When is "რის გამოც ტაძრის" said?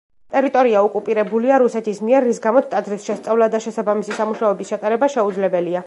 2.29-3.05